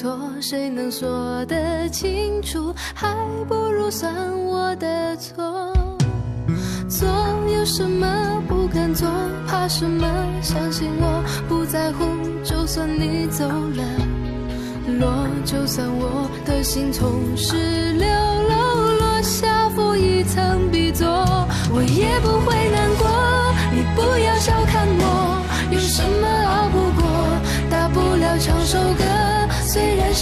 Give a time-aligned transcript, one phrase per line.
[0.00, 2.74] 错，谁能说得清楚？
[2.94, 3.14] 还
[3.46, 4.10] 不如算
[4.46, 5.70] 我的错。
[6.88, 7.06] 做
[7.54, 9.06] 有什么不敢做，
[9.46, 10.06] 怕什么？
[10.40, 12.02] 相信我不在乎，
[12.42, 13.84] 就算你走了，
[14.98, 21.06] 落就算我的心从十六楼落下负一层 B 座，
[21.74, 22.56] 我也不会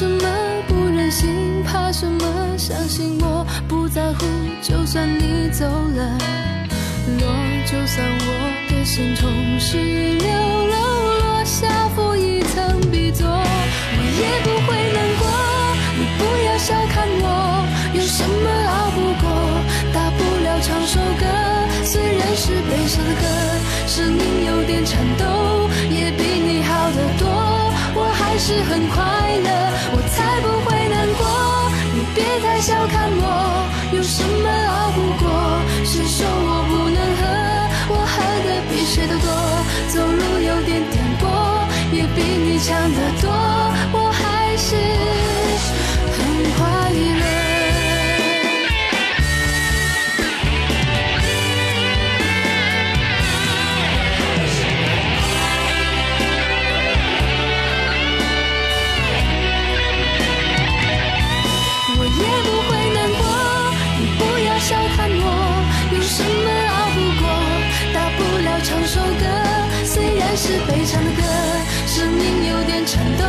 [0.00, 0.26] 什么
[0.66, 1.62] 不忍心？
[1.62, 2.56] 怕什么？
[2.56, 4.24] 相信我不在乎，
[4.62, 6.16] 就算你走了，
[7.20, 7.28] 落
[7.66, 8.30] 就算我
[8.70, 9.28] 的心从
[9.60, 10.26] 十六
[10.72, 10.74] 楼
[11.20, 15.28] 落下负一层 B 座，我也不会难过。
[15.98, 17.60] 你不要小看我，
[17.92, 19.28] 有什么熬不过？
[19.92, 21.26] 大不了唱首歌，
[21.84, 23.26] 虽然是悲伤的歌，
[23.86, 27.28] 声音有点颤抖，也比你好得多。
[27.92, 29.02] 我还是很快
[29.44, 29.50] 乐，
[32.60, 33.66] 笑看我，
[33.96, 34.89] 有什么
[70.66, 71.22] 悲伤的歌，
[71.86, 73.24] 声音有点颤抖，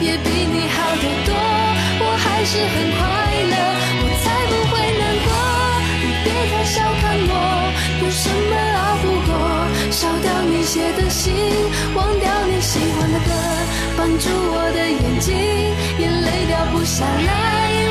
[0.00, 1.34] 也比你好得多。
[1.98, 3.00] 我还是很快
[3.52, 3.54] 乐，
[4.02, 5.28] 我才不会难过。
[6.02, 7.32] 你别太小看我，
[8.02, 9.32] 有什么熬不过？
[9.90, 11.32] 烧掉你写的信，
[11.94, 13.30] 忘掉你喜欢的歌，
[13.96, 15.34] 绑住我的眼睛，
[15.98, 17.85] 眼泪掉不下来，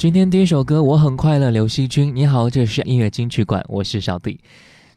[0.00, 4.40] 今天第一首歌我很快乐，刘惜君，你好，这是音乐金曲馆，我是小弟。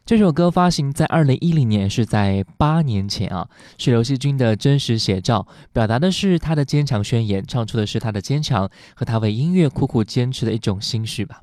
[0.06, 11.42] 这首歌发行在二零一零年，是在八年前啊，是刘惜君的真实写照，表达的是她的坚强宣言，唱出的是她的坚强和她为音乐苦苦坚持的一种心绪吧。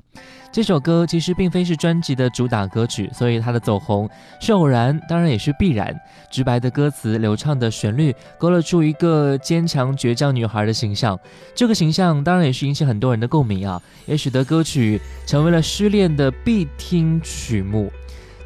[0.52, 4.06] 这首歌其实并非是专辑的主打歌曲，所以它的走红
[4.38, 5.98] 是偶然，当然也是必然。
[6.30, 11.18] 直白的歌词，流畅的旋律，勾勒出一个坚强倔强女孩的形象。
[11.54, 17.90] 这个形象当然也是引起很多人的共鸣啊，也使得歌曲成为了失恋的必听曲目。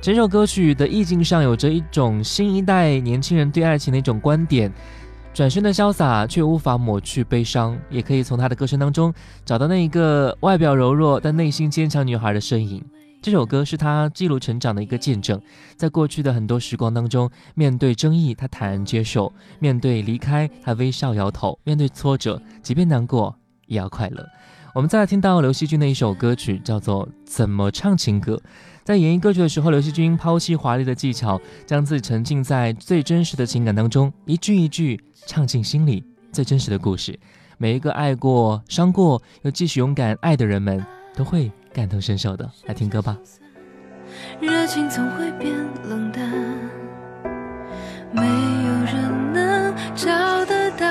[0.00, 4.72] 整首歌曲的意境上有着一种新一代年轻人对爱情的一种观点，
[5.36, 9.12] 转身的潇洒却无法抹去悲伤，也可以从她的歌声当中
[9.44, 12.82] 找到那一个外表柔弱但内心坚强女孩的身影。
[13.20, 15.38] 这首歌是她记录成长的一个见证，
[15.76, 23.36] 在过去的很多时光当中，面对争议她坦然接受，面对离开她微笑摇头，面对挫折即便难过
[23.66, 24.26] 也要快乐。
[24.74, 28.36] 我们再来听到刘惜君的一首歌曲，叫做《怎么唱情歌》。
[28.84, 36.02] 在演绎歌曲的时候，刘惜君抛弃华丽的技巧，将自己沉浸在最真实的情感当中，一句一句唱进心里
[36.32, 37.18] 最真实的故事。
[37.58, 40.82] 每一个爱过、伤过又继续勇敢爱的人们，
[41.14, 42.48] 都会感同身受的。
[42.66, 43.18] 来听歌吧。
[44.40, 45.52] 热情总会变
[45.88, 46.30] 冷淡，
[48.12, 48.28] 没有
[48.84, 50.86] 人能找得到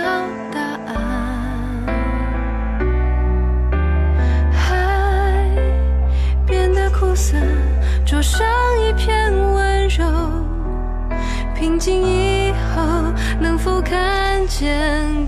[0.51, 0.93] 答案。
[4.51, 5.49] 海
[6.45, 7.37] 变得苦涩，
[8.05, 8.45] 灼伤
[8.81, 10.03] 一片温柔，
[11.55, 12.24] 平静一。
[14.59, 15.25] Trên.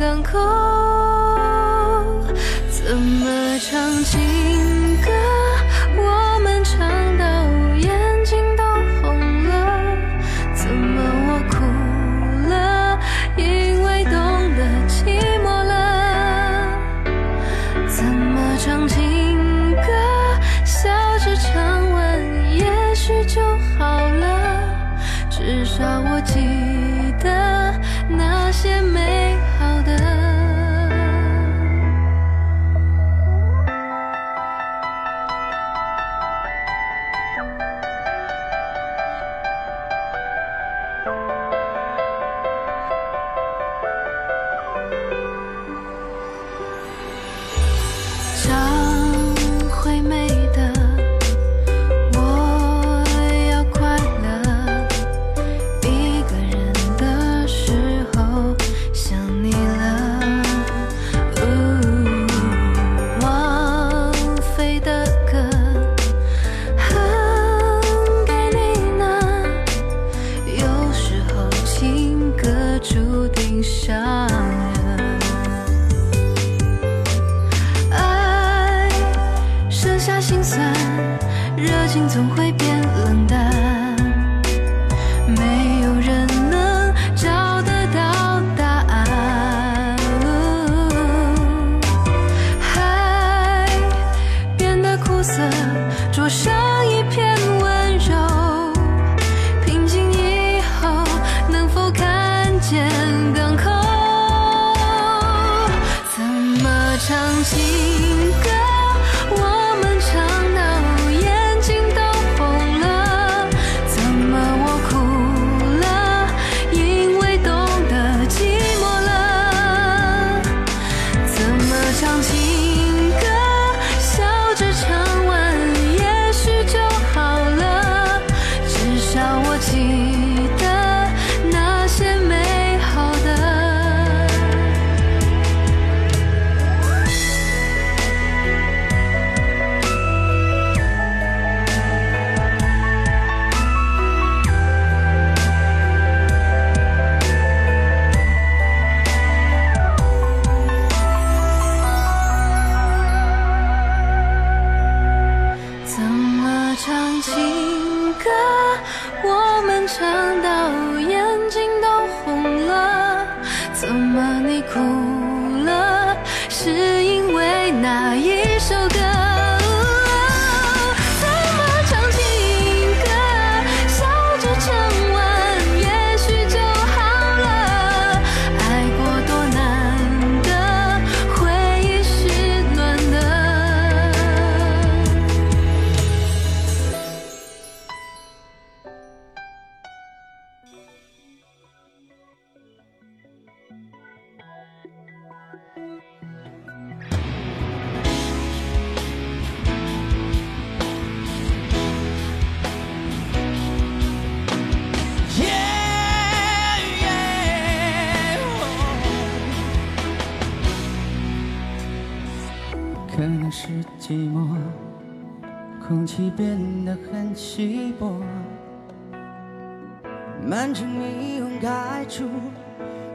[220.50, 222.24] 满城霓虹开出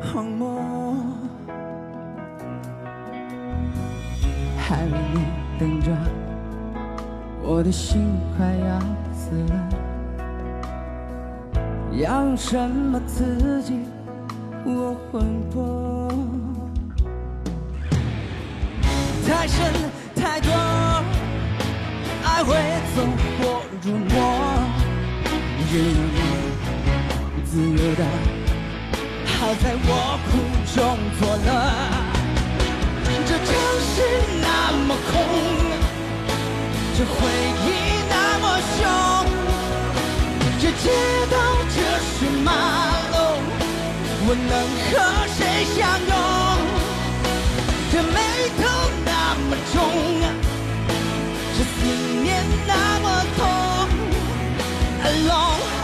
[0.03, 0.61] 荒漠。
[4.59, 5.21] 还为你
[5.59, 5.91] 等着
[7.43, 8.03] 我的心
[8.37, 8.79] 快要
[9.15, 9.69] 死了
[11.93, 13.81] 要用什么刺激
[14.65, 16.09] 我魂魄？
[19.27, 19.73] 太深
[20.15, 20.51] 太多
[22.25, 22.55] 爱会
[22.95, 23.03] 走
[23.39, 24.13] 火入魔
[27.53, 28.03] 自由的
[29.27, 29.87] 好在我
[30.25, 30.31] 苦
[30.75, 30.81] 中
[31.21, 31.49] 作乐
[33.27, 33.47] 这城
[33.93, 33.95] 市
[34.41, 34.49] 那
[34.87, 35.15] 么空
[36.97, 37.13] 这回
[37.67, 37.69] 忆
[38.09, 38.81] 那么凶
[40.59, 40.85] 这街
[41.31, 41.37] 道
[41.69, 41.77] 车
[42.17, 42.49] 水马
[43.13, 43.15] 龙
[44.25, 44.51] 我能
[44.89, 44.91] 和
[45.37, 45.39] 谁
[45.77, 45.77] 相
[46.09, 46.11] 拥？
[47.93, 48.17] 这眉
[48.57, 48.61] 头
[49.05, 49.77] 那么重
[51.53, 51.71] 这思
[52.23, 52.27] 念
[52.67, 53.05] 那么
[53.37, 53.41] 痛
[55.05, 55.82] alone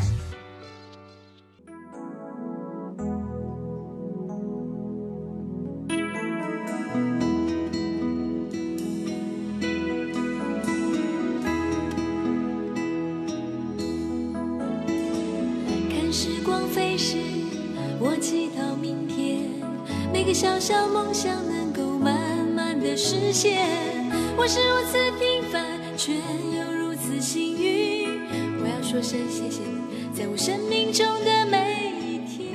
[0.00, 0.26] 曲馆。
[15.90, 17.16] 看时光飞逝，
[17.98, 19.50] 我祈祷明天
[20.12, 23.66] 每个小小梦想能够慢慢的实现。
[24.36, 28.20] 我是如此平凡，却又如此幸运。
[28.62, 29.85] 我要说声谢谢你，
[30.16, 32.54] 在我生命中的每一天。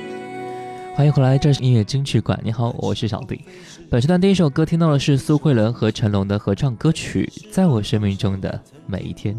[0.96, 2.36] 欢迎回来，这是音乐金曲馆。
[2.42, 3.40] 你好，我是小弟。
[3.88, 9.36] 本时段第一首歌听到的是苏慧伦和成龙的合唱歌曲《在我生命中的每一天》。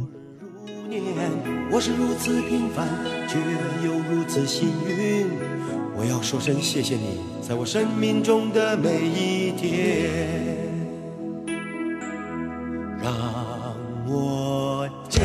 [1.70, 2.88] 我是如此平凡，
[3.28, 3.38] 却
[3.86, 5.28] 又如此幸运。
[5.94, 10.73] 我要说声谢谢你，在我生命中的每一天，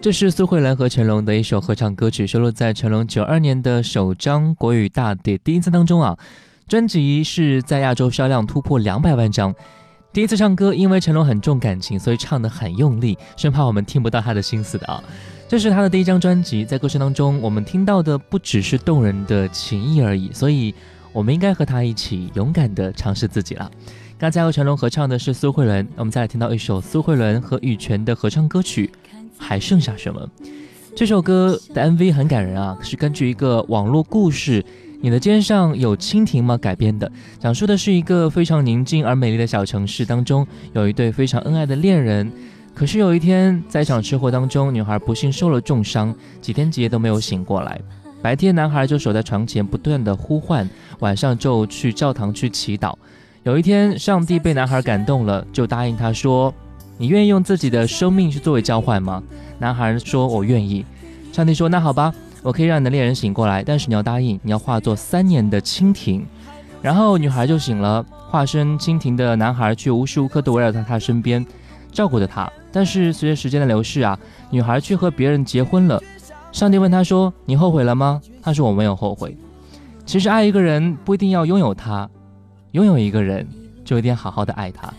[0.00, 6.16] 这是苏慧伦和成龙的一首合唱歌曲，收录在成龙九二年的首张国语大碟《第一次》当中啊。
[6.68, 9.54] 专辑是在亚洲销量突破两百万张。
[10.12, 15.02] 第一次唱歌，因为成龙很重感情，所以唱得很用力，生怕我们听不到他的心思的啊。
[15.48, 20.74] 这是他的第一张专辑，在歌声当中，我们听到的不只是动人的情谊而已，所以
[21.12, 23.70] 我们应该和他一起勇敢地尝试自己了。
[24.18, 28.90] 刚才和成龙合唱的是苏慧伦，我们再来听到一首苏慧伦和羽泉的合唱歌曲
[29.38, 30.20] 《还剩下什么》。
[30.94, 34.62] 这首歌的 MV 很感人啊，是根据一个网络故事
[35.02, 42.32] 《你的肩上有蜻蜓吗》改编的，讲述的是一个非常宁静而美丽的小城市当中，有一对非常恩爱的恋人。
[42.74, 47.78] 可是有一天，在一场车祸当中，女孩不幸受了重伤，几天几夜都没有醒过来。
[48.22, 50.68] 白天，男孩就守在床前不断的呼唤，
[51.00, 52.94] 晚上就去教堂去祈祷。
[53.44, 56.52] 有一天，上帝被男孩感动了，就答应他说。
[56.98, 59.22] 你愿意用自己的生命去作为交换吗？
[59.58, 60.84] 男孩说：“我愿意。”
[61.32, 66.24] 上帝说：“那好吧，我可以让你的恋人醒过来，但是你要答应，你要化作三年的蜻蜓。”
[66.80, 71.44] 然后女孩就醒了，化身蜻蜓的男孩却无时无刻都围绕在她身边，
[71.92, 72.50] 照顾着她。
[72.72, 74.18] 但是随着时间的流逝啊，
[74.50, 76.02] 女孩却和别人结婚了。
[76.52, 79.36] 上帝问她说：“你后悔了吗？”她说：“我没有后悔。”
[80.06, 82.08] 其实爱一个人不一定要拥有他，
[82.72, 83.46] 拥有一个人
[83.84, 84.92] 就一定要好好的爱他。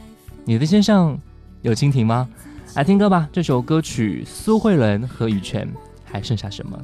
[0.45, 1.17] 你的先上。
[1.61, 2.27] 有蜻蜓吗？
[2.75, 5.67] 来听歌吧，这首歌曲苏慧伦和羽泉，
[6.05, 6.79] 还剩下什么？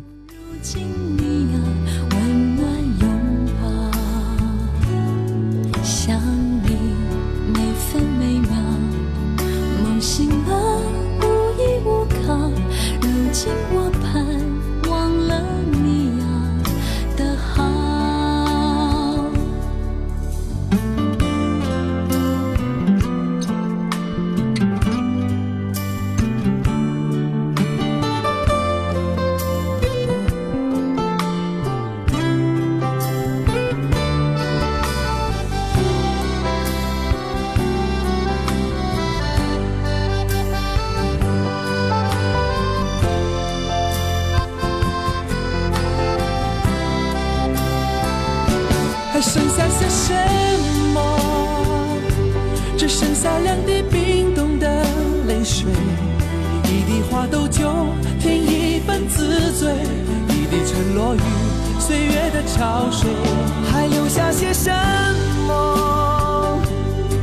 [53.23, 54.83] 洒两滴冰冻的
[55.29, 55.71] 泪水，
[56.65, 57.71] 一滴花豆酒
[58.19, 59.71] 添一份自醉，
[60.27, 61.19] 一滴沉落于
[61.79, 63.09] 岁月的潮水，
[63.71, 64.69] 还留下些什
[65.47, 66.59] 么？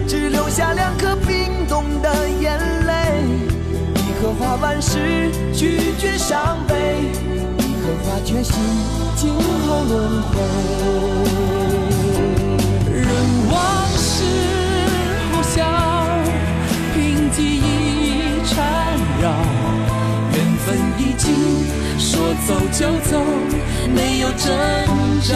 [0.08, 3.22] 只留下两颗冰冻的眼泪，
[3.96, 7.10] 一颗花瓣是拒绝伤悲，
[7.58, 8.54] 一颗花决心
[9.16, 11.39] 静后轮回。
[21.98, 23.22] 说走就走，
[23.94, 24.48] 没有挣
[25.22, 25.34] 扎。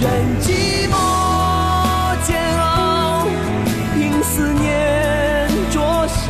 [0.00, 0.04] 任
[0.40, 0.94] 寂寞
[2.26, 3.26] 煎熬，
[3.94, 6.22] 凭思念灼烧。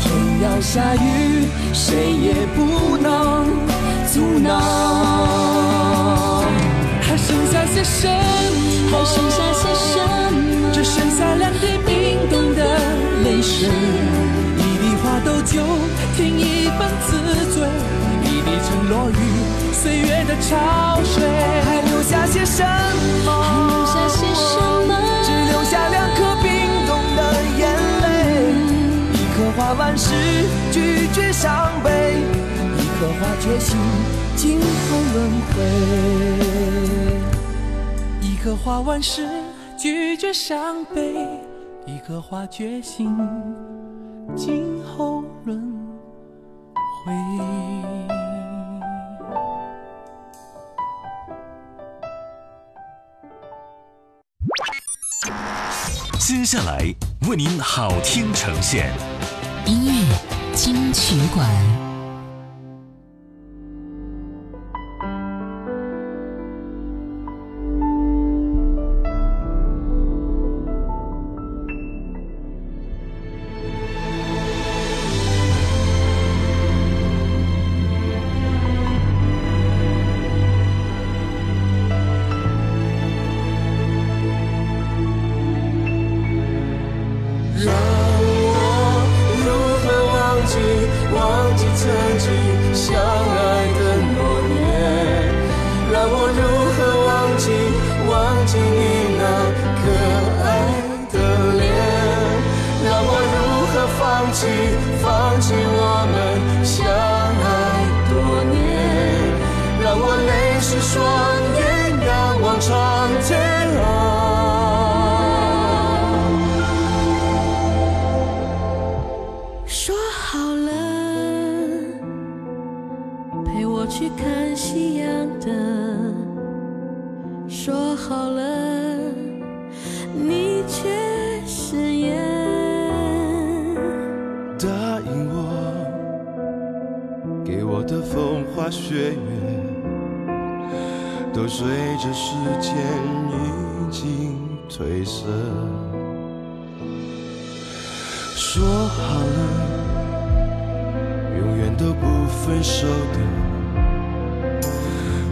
[0.00, 0.04] 天
[0.42, 3.06] 要下雨，谁也不能
[4.12, 4.48] 阻挠。
[7.00, 8.12] 还剩下些什么？
[8.90, 9.98] 还剩下些什
[10.32, 10.36] 么？
[10.72, 12.60] 只剩下两滴冰冻的
[13.24, 13.68] 泪水。
[15.18, 15.60] 一滴花豆酒，
[16.16, 17.10] 添一份自
[17.52, 17.66] 醉。
[18.22, 19.12] 一滴沉落雨。
[19.72, 21.26] 岁月的潮水，
[21.64, 22.62] 还留下些什
[23.24, 23.30] 么？
[23.42, 24.94] 还留下些什么？
[25.24, 26.46] 只留下两颗冰
[26.86, 27.20] 冻的
[27.58, 27.62] 眼
[28.02, 28.06] 泪。
[29.12, 30.14] 一颗花万事
[30.70, 32.22] 拒绝伤悲，
[32.76, 33.76] 一颗花决心
[34.36, 34.66] 今后
[35.14, 35.16] 轮
[35.50, 35.56] 回。
[38.22, 39.26] 一颗花万事
[39.76, 41.26] 拒绝伤悲，
[41.86, 43.16] 一颗花决心
[44.38, 45.60] 今后轮
[47.04, 47.12] 回。
[56.20, 56.94] 接下来
[57.28, 58.92] 为您好听呈现，
[59.66, 61.87] 音乐金曲馆。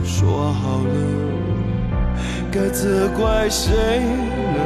[0.05, 0.95] 说好了，
[2.51, 4.59] 该责怪谁呢？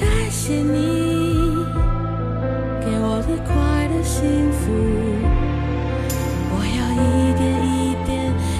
[0.00, 1.64] 感谢你
[2.80, 3.54] 给我的快
[3.86, 4.62] 乐幸福，
[6.50, 7.04] 我要一
[7.38, 8.12] 点一点，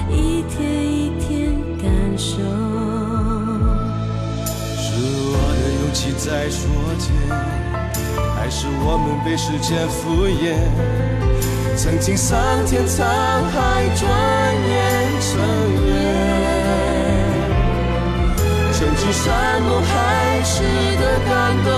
[0.09, 0.13] 一
[0.47, 1.27] 天一天
[1.77, 1.83] 感
[2.17, 2.39] 受。
[4.77, 4.85] 是
[5.27, 6.63] 我的勇气在说
[6.99, 7.05] 甜，
[8.33, 11.24] 还是我们被时间敷衍？
[11.77, 14.09] 曾经桑田沧海，转
[14.67, 14.73] 眼
[15.21, 15.31] 成
[15.87, 15.91] 烟。
[18.71, 20.63] 曾经山盟海誓
[20.97, 21.31] 的感
[21.63, 21.69] 动，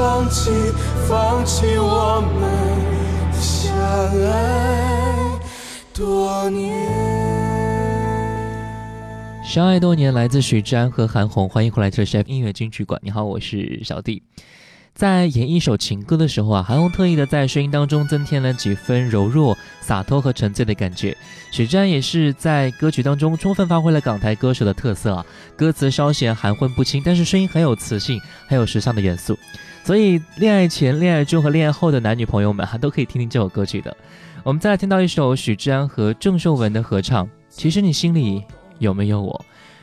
[0.00, 0.50] 放弃，
[1.06, 2.50] 放弃我们
[3.38, 3.70] 相
[4.30, 5.38] 爱
[5.92, 6.74] 多年？
[9.44, 12.98] 相爱多年，来自许志安和韩红，欢迎回来，这是 F 音乐金曲馆。
[13.04, 14.22] 你好，我是小弟。
[14.94, 21.14] 在演一首情歌的时候啊，韩红特意的在声音当中增添了几分柔弱、洒脱和沉醉的感觉。
[21.50, 25.26] 许志安也是在歌曲当中充分发挥了港台歌手的特色啊，
[25.58, 29.38] 歌词稍显含混不清，但是声音很有磁性，很有时尚的元素。
[29.90, 33.96] 所以，恋爱前、恋爱中和恋爱后的男女朋友们还都可以听听这首歌曲的。
[34.44, 38.44] 我们再来听到一首许志安和郑秀文的合唱，《其实你心里
[38.78, 39.32] 有没有我》。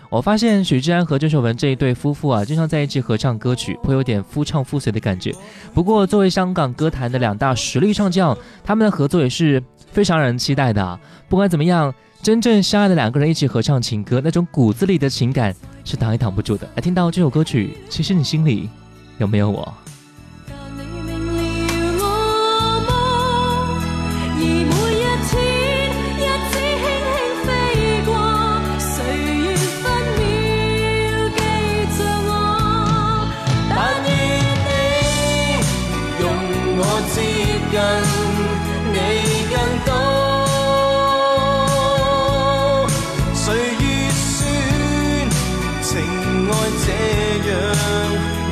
[0.10, 5.36] 我发现许志安和郑秀文这一对夫妇啊，经常在一起合唱歌曲，会有点夫唱妇随的感觉。
[5.74, 10.98] 不过，作为香港歌坛的两大实力唱将，他们的合作也是非常让人期待的啊。
[11.28, 11.94] 不管怎么样，
[12.24, 16.66] 真正相爱的两个人一起合唱情歌，那种骨子里的情感是挡也挡不住的。
[16.76, 18.70] 来听到这首歌曲，其实你心里
[19.18, 19.74] 有没有我？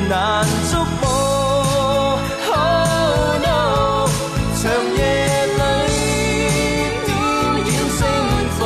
[0.07, 1.03] 难捉摸
[2.47, 2.55] ？Oh
[3.41, 4.07] no，
[4.61, 4.63] 长
[4.95, 4.99] 夜
[5.47, 5.59] 里
[7.05, 7.09] 点
[7.63, 7.99] 点星
[8.59, 8.61] 火，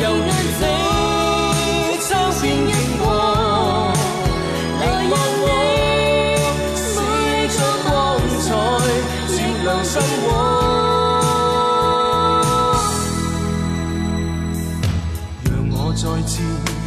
[0.00, 0.40] 犹如你
[2.08, 2.08] 窗
[2.40, 3.02] 边萤火。
[4.80, 5.46] 来让我
[6.74, 6.84] 闪
[7.50, 7.92] 出光
[8.40, 8.46] 彩，
[9.28, 10.26] 照亮生活。
[15.44, 16.32] 让我再次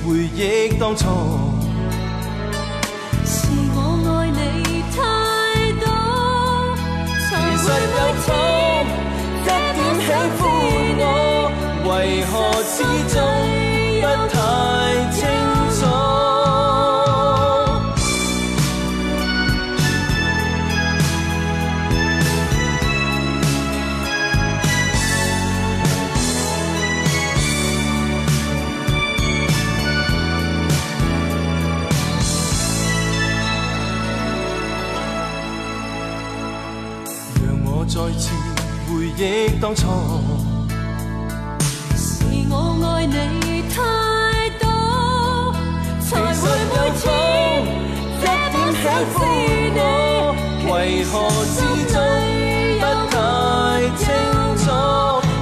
[0.03, 0.37] 回忆
[0.79, 1.05] 当初，
[39.57, 39.87] 回憶當初。
[41.95, 42.53] 是我
[42.85, 43.75] 爱你太
[44.59, 44.63] 多，
[46.01, 47.03] 才会每天
[48.19, 49.17] 一點喜歡
[49.77, 49.81] 我，
[50.73, 51.13] 為何
[51.45, 51.57] 始
[51.89, 51.95] 終
[52.79, 53.15] 不太
[53.97, 54.05] 清
[54.63, 54.65] 楚？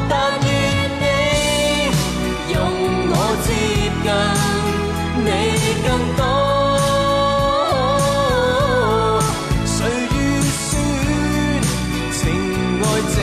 [0.10, 0.48] 但愿
[1.02, 1.04] 你
[2.54, 2.56] 用
[3.12, 3.48] 我接
[4.04, 4.08] 近
[5.26, 5.28] 你
[5.84, 6.22] 更多。
[9.66, 9.78] 誰
[10.12, 10.16] 預
[10.70, 10.72] 算
[12.12, 12.14] 情
[12.82, 13.18] 愛這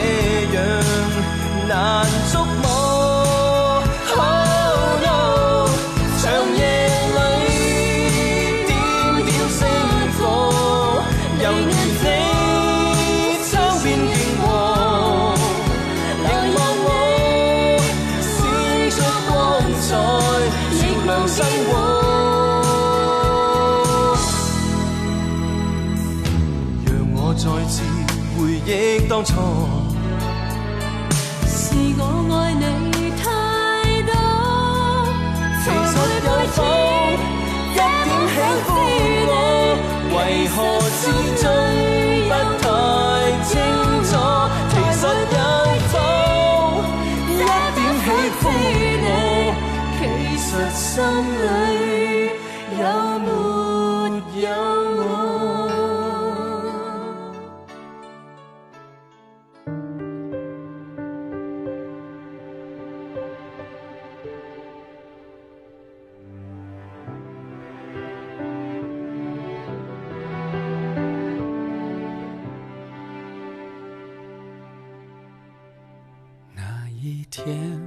[77.05, 77.81] 一天，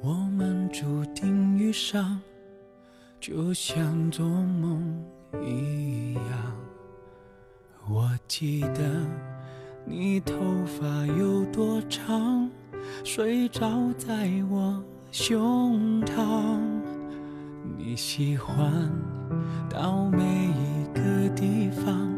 [0.00, 2.18] 我们注定遇上，
[3.20, 5.04] 就像做梦
[5.42, 6.22] 一样。
[7.86, 9.06] 我记得
[9.84, 12.50] 你头发有多长，
[13.04, 16.58] 睡着在我胸膛。
[17.76, 18.90] 你喜欢
[19.68, 22.10] 到每一个地方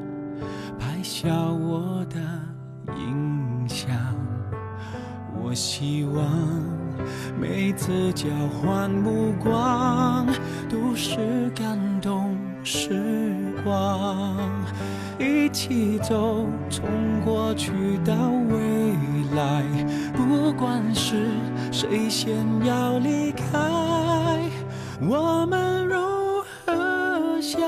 [0.79, 2.21] 拍下我的
[2.97, 3.91] 影像。
[5.45, 6.25] 我希望
[7.39, 10.27] 每次交换目光
[10.69, 14.35] 都是感动时光，
[15.19, 16.89] 一起走，从
[17.25, 17.73] 过去
[18.05, 18.15] 到
[18.49, 18.95] 未
[19.37, 19.63] 来，
[20.15, 21.27] 不管是
[21.71, 23.59] 谁先要离开，
[25.01, 25.97] 我们如
[26.65, 27.61] 何相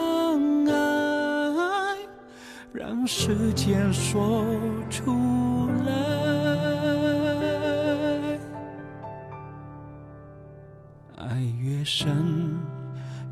[0.66, 1.96] 爱？
[2.72, 4.44] 让时间说
[4.88, 5.12] 出
[11.85, 12.16] 越深，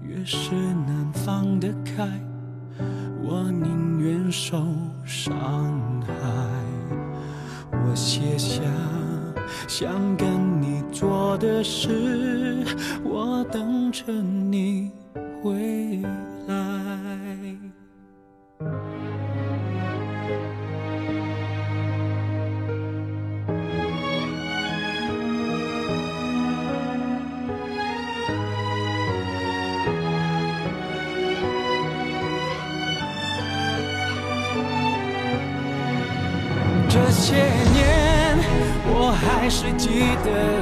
[0.02, 2.06] 越是难放得开。
[3.22, 4.62] 我宁愿受
[5.06, 5.42] 伤
[6.02, 6.12] 害。
[7.70, 8.60] 我写下
[9.66, 10.28] 想跟
[10.60, 12.62] 你做的事，
[13.02, 14.90] 我等着你
[15.42, 15.81] 回
[40.24, 40.61] 记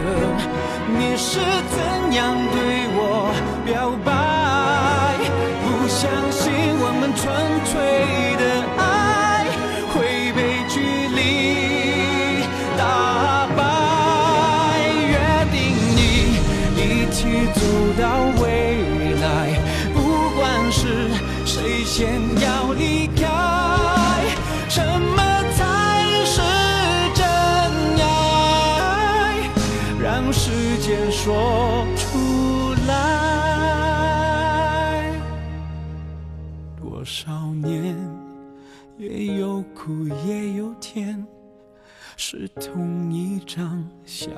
[42.22, 44.28] 是同一张笑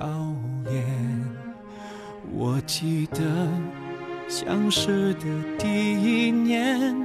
[0.71, 0.87] 脸。
[2.33, 3.21] 我记得。
[4.29, 5.25] 相识的
[5.59, 6.97] 第一年，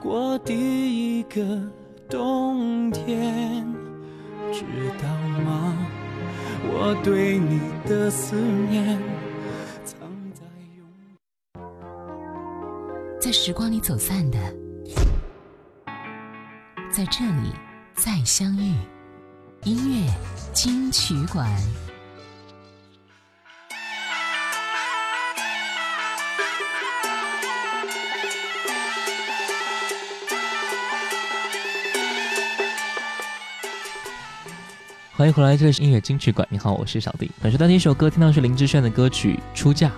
[0.00, 1.60] 过第一个
[2.08, 3.66] 冬天，
[4.52, 4.62] 知
[5.02, 5.08] 道
[5.44, 5.76] 吗？
[6.66, 8.96] 我对你的思念
[9.84, 9.98] 藏
[10.32, 11.60] 在。
[13.20, 14.38] 在时光里走散的，
[16.90, 17.52] 在这里
[17.92, 18.72] 再相遇。
[19.64, 20.12] 音乐
[20.52, 21.48] 金曲馆。
[35.12, 36.44] 欢迎回来，这里是音乐金曲馆。
[36.50, 37.30] 你好，我是小弟。
[37.40, 39.88] 本时段第一首歌听到是林志炫的歌曲《出嫁》。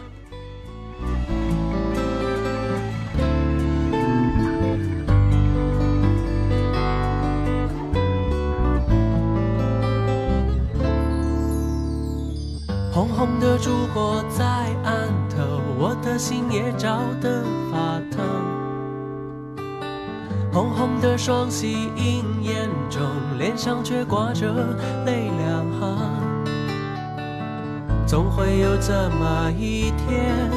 [28.14, 30.48] 总会有这么一天，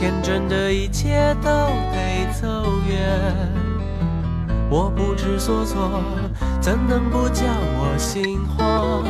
[0.00, 1.48] 天真的一切都
[1.92, 2.98] 得走远。
[4.68, 6.02] 我不知所措，
[6.60, 9.04] 怎能不叫我心慌？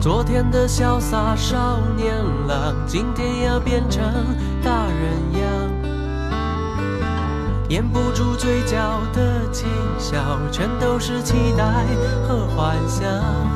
[0.00, 2.14] 昨天的潇洒少年
[2.46, 4.04] 郎，今天要变成
[4.62, 5.50] 大人样。
[7.68, 9.66] 掩不住嘴角的轻
[9.98, 11.64] 笑，全都是期待
[12.28, 13.55] 和幻想。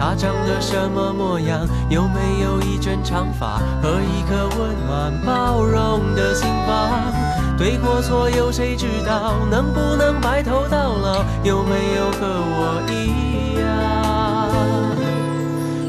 [0.00, 1.68] 她长得什么模样？
[1.90, 7.12] 有没有一卷长发和一颗温暖包容的心房？
[7.58, 9.34] 对或错有谁知道？
[9.50, 11.22] 能不能白头到老？
[11.44, 13.68] 有没有和我一样？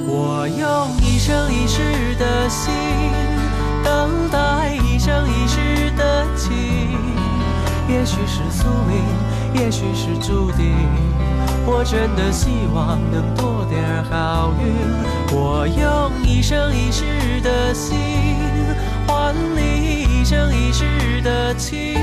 [0.06, 2.74] 我用一生一世的心
[3.82, 5.71] 等待一生一世。
[5.97, 6.97] 的情，
[7.88, 9.04] 也许是宿命，
[9.54, 11.11] 也许是注定。
[11.65, 14.74] 我真的希望能多点好运。
[15.34, 17.97] 我用一生一世的心
[19.08, 21.95] 换你一生一世的情，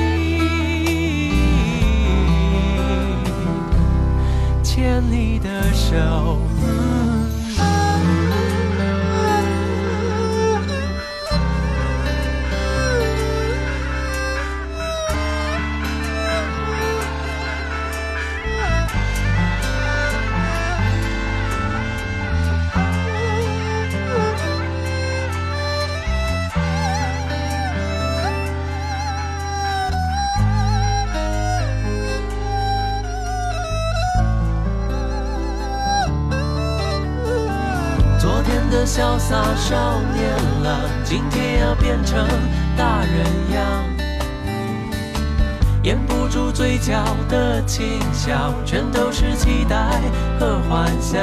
[4.62, 6.38] 牵你的手。
[6.62, 7.17] 嗯
[51.11, 51.18] 想。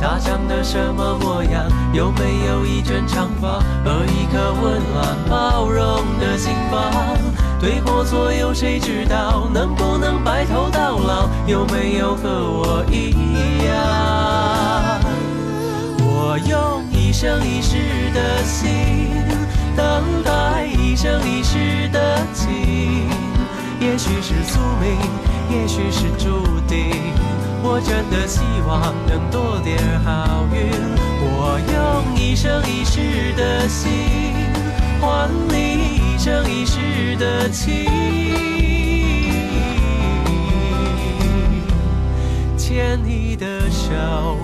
[0.00, 1.62] 他长得什么模样？
[1.92, 6.90] 有没有一卷长发和一颗温暖包容的心房？
[7.60, 9.48] 对或错有谁知道？
[9.54, 11.28] 能不能白头到老？
[11.46, 13.10] 有没有和我一
[13.64, 15.00] 样？
[16.00, 18.58] 我用一生一世的心
[19.76, 23.08] 等待一生一世的情，
[23.78, 24.98] 也许是宿命，
[25.48, 26.90] 也许是注定。
[27.74, 30.68] 我真的希望能多点好运。
[31.24, 33.88] 我用一生一世的心
[35.00, 35.54] 换你
[35.96, 37.88] 一生一世的情，
[42.58, 44.36] 牵你的手。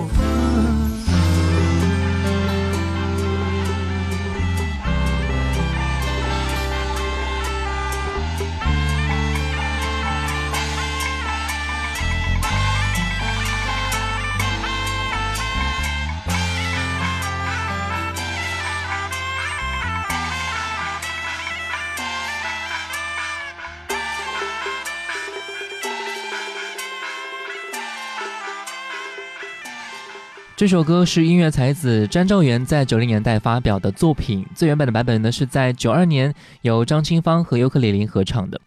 [30.59, 36.33] 这首歌是音乐才子张兆元在九零年代发表的作品，最原版的版本呢是在九二年
[36.63, 38.59] 由张清芳和尤克里里合唱的。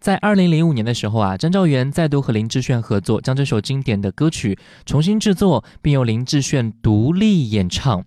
[0.00, 8.04] 在二零零五年的时候啊，张兆元再度和林志炫合作，将这首经典的歌曲重新制作，并由林志炫独立演唱。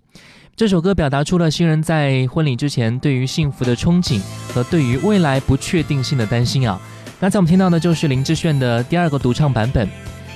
[0.57, 4.21] 这首歌表达出了新人在婚礼之前对于幸福的憧憬
[4.53, 6.77] 和对于未来不确定性的担心啊。
[7.21, 9.87] 刚才我们听到的就是林志炫的第二个独唱版本。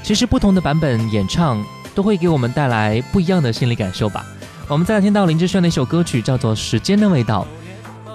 [0.02, 1.62] 其实不同的版本演唱。
[1.94, 4.26] 都会给我们带来不一样的心理感受吧。
[4.68, 7.46] 我们再来听到林志炫的一首歌曲，叫做《时间的味道》。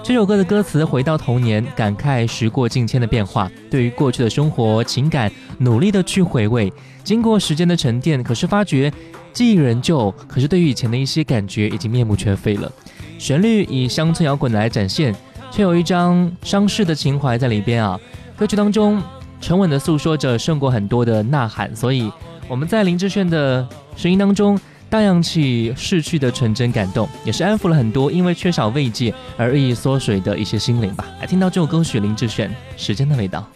[0.03, 6.71] 这首歌的歌词回到童年，感慨时过境迁的变化，对于过去的生活情感努力的去回味。
[7.03, 8.91] 经过时间的沉淀，可是发觉
[9.31, 12.71] 记忆仍旧，可是对于以前的一些感觉已经面目全非了。
[13.19, 15.15] 旋律以乡村摇滚来展现，
[15.51, 17.99] 却有一张伤逝的情怀在里边啊。
[18.35, 19.01] 歌曲当中
[19.39, 22.11] 沉稳的诉说着胜过很多的呐喊，所以。
[22.49, 31.05] 我们在林志炫的声音当中荡漾起逝去的纯真感动，也是安抚了很多因为缺少慰藉而日益缩水的一些心灵吧。
[31.21, 33.47] 来听到这首歌曲，林志炫《时间的味道》。